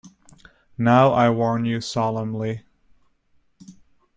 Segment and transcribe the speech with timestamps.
[0.79, 2.63] Now, I warn you solemnly.